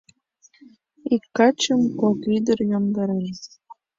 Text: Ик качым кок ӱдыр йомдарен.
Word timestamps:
Ик 1.15 1.23
качым 1.37 1.81
кок 1.99 2.19
ӱдыр 2.35 2.59
йомдарен. 2.71 3.27